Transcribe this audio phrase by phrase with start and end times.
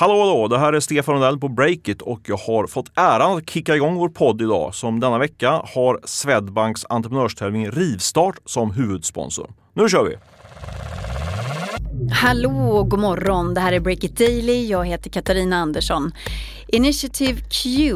[0.00, 3.50] Hallå hallå, det här är Stefan Rundell på Breakit och jag har fått äran att
[3.50, 9.50] kicka igång vår podd idag som denna vecka har Swedbanks entreprenörstävling Rivstart som huvudsponsor.
[9.74, 10.16] Nu kör vi!
[12.08, 14.66] Hallå och god morgon, det här är Break It Daily.
[14.66, 16.12] Jag heter Katarina Andersson.
[16.68, 17.94] Initiative Q,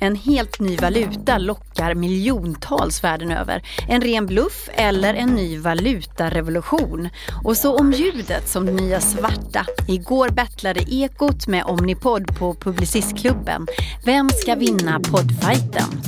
[0.00, 3.62] en helt ny valuta, lockar miljontals världen över.
[3.88, 7.08] En ren bluff eller en ny valutarevolution?
[7.44, 9.66] Och så om ljudet som det nya svarta.
[9.88, 13.66] Igår battlade Ekot med Omnipod på Publicistklubben.
[14.04, 16.02] Vem ska vinna poddfighten?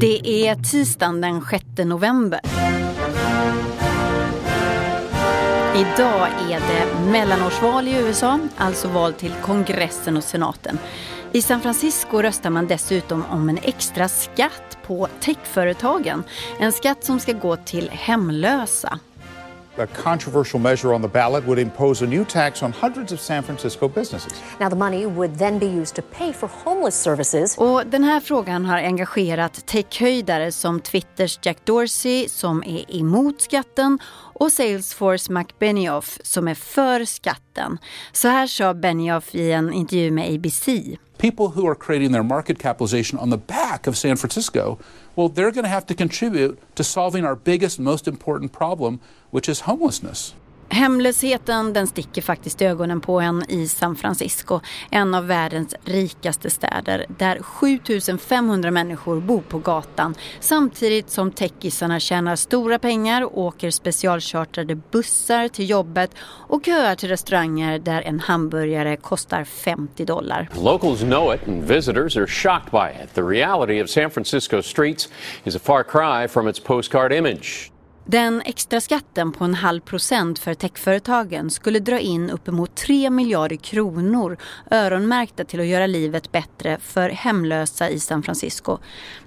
[0.00, 2.59] Det är tisdagen den 6 november.
[5.74, 10.78] Idag är det mellanårsval i USA, alltså val till kongressen och senaten.
[11.32, 16.24] I San Francisco röstar man dessutom om en extra skatt på techföretagen.
[16.58, 18.98] En skatt som ska gå till hemlösa.
[19.80, 23.42] A controversial measure on the ballot would impose a new tax on hundreds of San
[23.42, 24.32] Francisco businesses.
[24.60, 27.58] Now, the money would then be used to pay for homeless services.
[27.58, 33.98] Och den här frågan har engagerat techhöjdare som Twitters Jack Dorsey som är emot skatten
[34.40, 37.78] och Salesforce McBenioff som är för skatten.
[38.12, 40.68] Så här sa Benioff i en intervju med ABC.
[41.20, 44.78] People who are creating their market capitalization on the back of San Francisco,
[45.14, 49.46] well, they're going to have to contribute to solving our biggest, most important problem, which
[49.46, 50.32] is homelessness.
[50.72, 57.06] Hemlösheten den sticker faktiskt ögonen på en i San Francisco, en av världens rikaste städer
[57.18, 65.48] där 7500 människor bor på gatan samtidigt som techisarna tjänar stora pengar, åker specialchartrade bussar
[65.48, 70.48] till jobbet och köar till restauranger där en hamburgare kostar 50 dollar.
[70.62, 73.14] Locals know it and visitors are shocked by it.
[73.14, 75.08] The reality of San Francisco streets
[75.44, 77.69] is a far cry from its postcard image.
[78.10, 83.56] Den extra skatten på en halv procent för techföretagen skulle dra in uppemot 3 miljarder
[83.56, 84.36] kronor
[84.70, 88.78] öronmärkta till att göra livet bättre för hemlösa i San Francisco.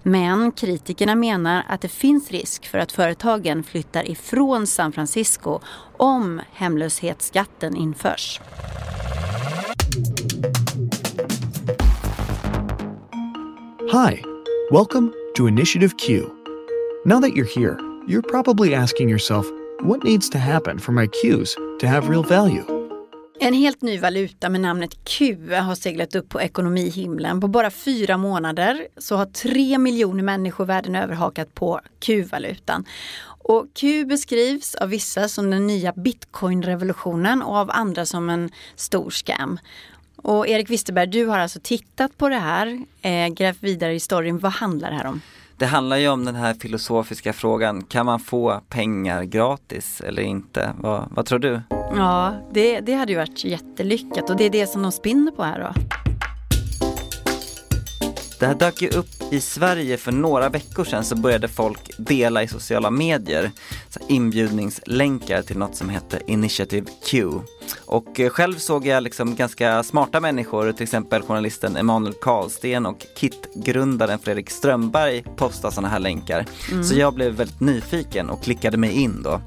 [0.04, 5.60] Men kritikerna menar att det finns risk för att företagen flyttar ifrån San Francisco
[5.98, 8.42] om hemlöshetsskatten införs.
[13.92, 14.24] Hi,
[14.72, 16.24] welcome to Initiative Q.
[17.06, 19.46] Now that you're here, you're probably asking yourself,
[19.82, 22.64] what needs to happen for my Qs to have real value?
[23.40, 27.42] En helt ny valuta med namnet Q har seglat upp på ekonomihimlen.
[27.42, 32.86] På bara fyra månader så har tre miljoner människor världen över hakat på Q-valutan.
[33.26, 39.10] Och Q beskrivs av vissa som den nya bitcoin-revolutionen och av andra som en stor
[39.10, 39.60] scam.
[40.16, 44.40] Och Erik Wisterberg, du har alltså tittat på det här, eh, grävt vidare i storyn.
[44.40, 45.22] Vad handlar det här om?
[45.58, 50.74] Det handlar ju om den här filosofiska frågan, kan man få pengar gratis eller inte?
[50.80, 51.62] Vad, vad tror du?
[51.70, 55.44] Ja, det, det hade ju varit jättelyckat och det är det som de spinner på
[55.44, 55.82] här då.
[58.40, 62.44] Det här dök ju upp i Sverige för några veckor sedan så började folk dela
[62.44, 63.52] i sociala medier
[64.08, 67.30] inbjudningslänkar till något som hette Initiative Q.
[67.86, 73.06] Och eh, själv såg jag liksom ganska smarta människor, till exempel journalisten Emanuel Karlsten och
[73.16, 76.46] KIT-grundaren Fredrik Strömberg posta sådana här länkar.
[76.72, 76.84] Mm.
[76.84, 79.42] Så jag blev väldigt nyfiken och klickade mig in då.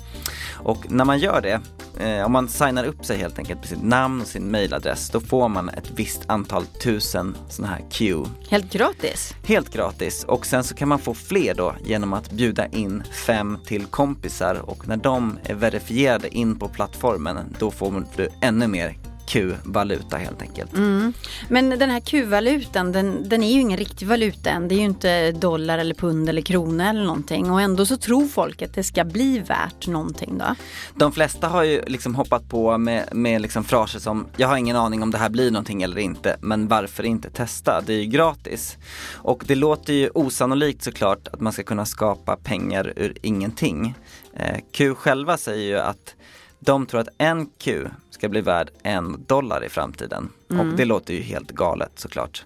[0.55, 1.61] Och när man gör det,
[2.01, 5.21] eh, om man signar upp sig helt enkelt med sitt namn och sin mailadress, då
[5.21, 8.25] får man ett visst antal tusen sådana här Q.
[8.51, 9.34] Helt gratis?
[9.47, 13.59] Helt gratis och sen så kan man få fler då genom att bjuda in fem
[13.67, 18.97] till kompisar och när de är verifierade in på plattformen då får du ännu mer
[19.26, 20.72] Q-valuta helt enkelt.
[20.72, 21.12] Mm.
[21.48, 24.69] Men den här Q-valutan den, den, är ju ingen riktig valuta än.
[24.69, 27.50] Det är ju inte dollar eller pund eller krona eller någonting.
[27.50, 30.54] Och ändå så tror folk att det ska bli värt någonting då.
[30.94, 34.76] De flesta har ju liksom hoppat på med, med liksom fraser som jag har ingen
[34.76, 36.36] aning om det här blir någonting eller inte.
[36.41, 37.81] Men varför inte testa?
[37.86, 38.76] Det är ju gratis.
[39.15, 43.94] Och det låter ju osannolikt såklart att man ska kunna skapa pengar ur ingenting.
[44.36, 46.15] Eh, Q själva säger ju att
[46.61, 50.28] de tror att en Q ska bli värd en dollar i framtiden.
[50.51, 50.60] Mm.
[50.60, 52.45] Och det låter ju helt galet såklart.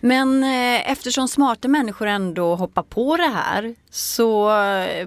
[0.00, 4.50] Men eh, eftersom smarta människor ändå hoppar på det här så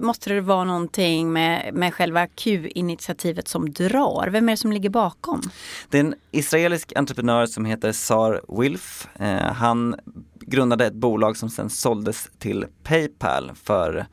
[0.00, 4.28] måste det vara någonting med, med själva Q-initiativet som drar.
[4.28, 5.42] Vem är det som ligger bakom?
[5.88, 9.08] Det är en israelisk entreprenör som heter Sar Wilf.
[9.18, 9.94] Eh, han
[10.40, 14.06] grundade ett bolag som sen såldes till Paypal för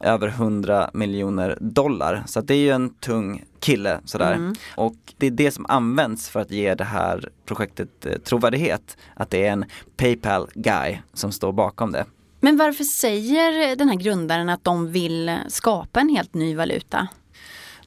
[0.00, 2.22] över 100 miljoner dollar.
[2.26, 4.32] Så det är ju en tung kille sådär.
[4.32, 4.54] Mm.
[4.76, 8.96] Och det är det som används för att ge det här projektet eh, trovärdighet.
[9.14, 9.64] Att det är en
[9.96, 12.04] Paypal guy som står bakom det.
[12.40, 17.08] Men varför säger den här grundaren att de vill skapa en helt ny valuta?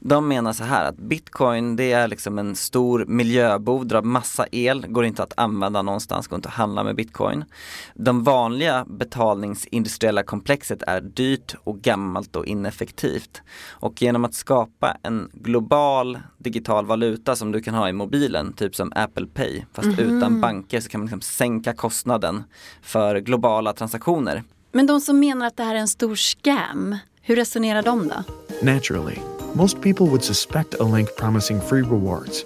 [0.04, 4.86] De menar så här att bitcoin det är liksom en stor miljöbov, drar massa el,
[4.88, 7.44] går inte att använda någonstans, går inte att handla med bitcoin.
[7.94, 13.42] De vanliga betalningsindustriella komplexet är dyrt och gammalt och ineffektivt.
[13.70, 18.76] Och genom att skapa en global digital valuta som du kan ha i mobilen, typ
[18.76, 20.18] som Apple Pay, fast mm -hmm.
[20.18, 22.44] utan banker så kan man liksom sänka kostnaden
[22.82, 24.42] för globala transaktioner.
[24.72, 28.24] Men de som menar att det här är en stor scam, hur resonerar de då?
[28.62, 29.18] Naturally,
[29.54, 32.44] most people would suspect a link promising free rewards.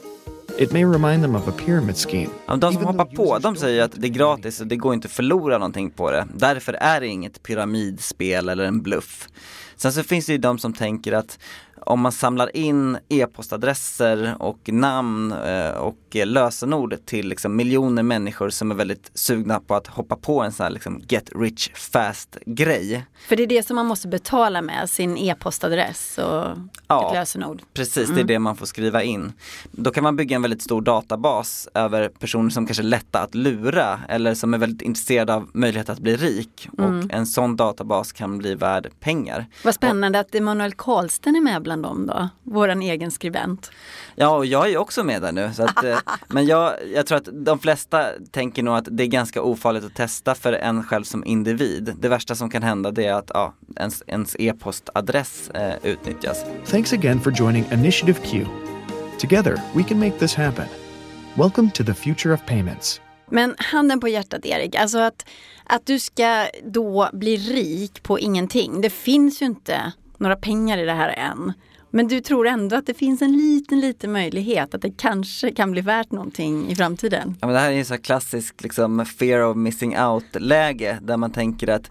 [0.59, 2.31] It may remind them of a pyramid scheme.
[2.47, 5.13] de som hoppar på, de säger att det är gratis och det går inte att
[5.13, 6.27] förlora någonting på det.
[6.35, 9.29] Därför är det inget pyramidspel eller en bluff.
[9.77, 11.39] Sen så finns det ju de som tänker att
[11.87, 18.71] om man samlar in e-postadresser och namn eh, och lösenord till liksom miljoner människor som
[18.71, 23.05] är väldigt sugna på att hoppa på en sån här liksom get rich fast grej.
[23.29, 26.45] För det är det som man måste betala med, sin e-postadress och
[26.87, 27.63] ja, ett lösenord.
[27.75, 28.15] Precis, mm.
[28.15, 28.27] det är mm.
[28.27, 29.33] det man får skriva in.
[29.71, 33.35] Då kan man bygga en väldigt stor databas över personer som kanske är lätta att
[33.35, 36.69] lura eller som är väldigt intresserade av möjlighet att bli rik.
[36.79, 36.99] Mm.
[36.99, 39.47] Och en sån databas kan bli värd pengar.
[39.65, 43.71] Vad spännande och, att Emanuel Karlsten är med bland dem då, våran egen skribent.
[44.15, 45.53] Ja, och jag är också med där nu.
[45.55, 49.07] Så att, eh, men jag, jag tror att de flesta tänker nog att det är
[49.07, 51.95] ganska ofarligt att testa för en själv som individ.
[52.01, 56.45] Det värsta som kan hända det är att ja, ens, ens e-postadress eh, utnyttjas.
[56.67, 58.47] Thanks again for joining Initiative Q.
[59.19, 60.67] Together we can make this happen.
[61.35, 63.01] Welcome to the future of payments.
[63.31, 65.27] Men handen på hjärtat Erik, alltså att,
[65.65, 68.81] att du ska då bli rik på ingenting.
[68.81, 71.53] Det finns ju inte några pengar i det här än.
[71.91, 75.73] Men du tror ändå att det finns en liten, liten möjlighet att det kanske kan
[75.73, 77.37] bli värt någonting i framtiden?
[77.41, 81.17] Ja, men det här är ju så klassiskt liksom fear of missing out läge där
[81.17, 81.91] man tänker att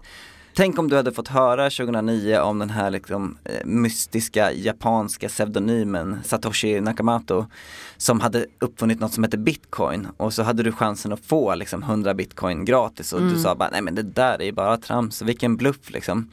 [0.56, 6.18] Tänk om du hade fått höra 2009 om den här liksom, eh, mystiska japanska pseudonymen
[6.24, 7.46] Satoshi Nakamoto
[7.96, 11.82] som hade uppfunnit något som heter bitcoin och så hade du chansen att få liksom
[11.82, 13.32] 100 bitcoin gratis och mm.
[13.32, 16.30] du sa bara nej men det där är ju bara trams, vilken bluff liksom.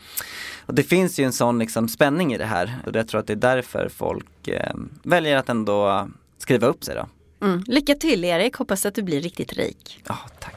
[0.65, 3.27] Och det finns ju en sån liksom spänning i det här och jag tror att
[3.27, 4.73] det är därför folk eh,
[5.03, 7.07] väljer att ändå skriva upp sig då.
[7.47, 7.63] Mm.
[7.67, 10.01] Lycka till Erik, hoppas att du blir riktigt rik.
[10.07, 10.52] Ja, tack.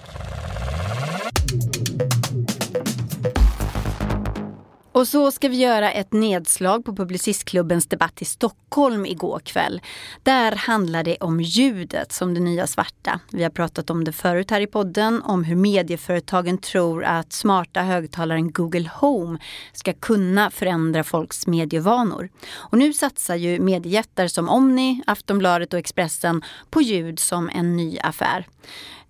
[4.97, 9.81] Och så ska vi göra ett nedslag på Publicistklubbens debatt i Stockholm igår kväll.
[10.23, 13.21] Där handlar det om ljudet som det nya svarta.
[13.33, 17.83] Vi har pratat om det förut här i podden, om hur medieföretagen tror att smarta
[17.83, 19.39] högtalaren Google Home
[19.73, 22.29] ska kunna förändra folks medievanor.
[22.55, 27.99] Och nu satsar ju mediejättar som Omni, Aftonbladet och Expressen på ljud som en ny
[27.99, 28.47] affär.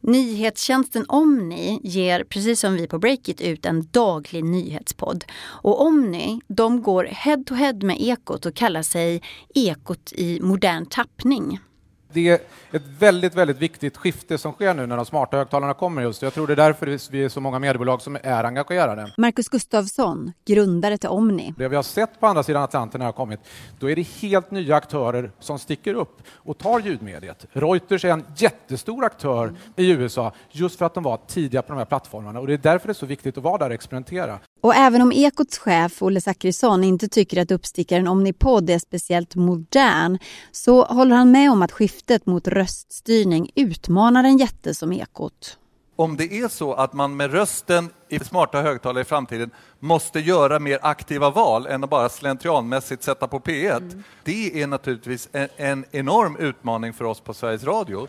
[0.01, 5.25] Nyhetstjänsten Omni ger, precis som vi på Breakit, ut en daglig nyhetspodd.
[5.39, 9.23] Och Omni, de går head to head med Ekot och kallar sig
[9.55, 11.61] Ekot i modern tappning
[12.13, 12.39] det är
[12.73, 16.23] ett väldigt, väldigt viktigt skifte som sker nu när de smarta högtalarna kommer just.
[16.23, 19.13] Jag tror det är därför vi är så många mediebolag som är engagerade.
[19.17, 21.55] Marcus Gustafsson, grundare till Omni.
[21.59, 23.41] Det vi har sett på andra sidan Atlanten har kommit,
[23.79, 27.47] då är det helt nya aktörer som sticker upp och tar ljudmediet.
[27.53, 31.79] Reuters är en jättestor aktör i USA just för att de var tidiga på de
[31.79, 34.39] här plattformarna och det är därför det är så viktigt att vara där och experimentera.
[34.61, 40.19] Och även om Ekots chef Olle Zackrisson inte tycker att uppstickaren Omnipod är speciellt modern
[40.53, 45.59] så håller han med om att skiftet mot röststyrning utmanar en jätte som Ekot.
[45.99, 50.59] Om det är så att man med rösten i smarta högtalare i framtiden måste göra
[50.59, 53.77] mer aktiva val än att bara slentrianmässigt sätta på P1.
[53.77, 54.03] Mm.
[54.25, 58.09] Det är naturligtvis en, en enorm utmaning för oss på Sveriges Radio.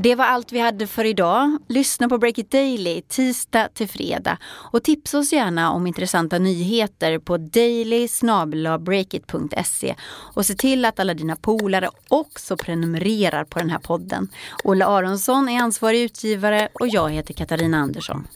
[0.00, 1.58] Det var allt vi hade för idag.
[1.68, 7.18] Lyssna på Break It Daily tisdag till fredag och tipsa oss gärna om intressanta nyheter
[7.18, 8.08] på daily
[10.34, 14.28] och se till att alla dina polare också prenumererar på den här podden.
[14.64, 18.26] Olle Aronsson är ansvarig utgivare och jag heter Katarina Andersson.